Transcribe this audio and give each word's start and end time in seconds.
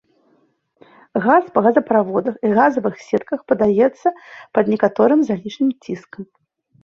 Газ 1.25 1.43
па 1.57 1.61
газаправодах 1.65 2.35
і 2.47 2.51
газавых 2.59 2.95
сетак 3.09 3.39
падаецца 3.51 4.13
пад 4.57 4.65
некаторым 4.75 5.19
залішнім 5.31 5.69
ціскам. 5.85 6.23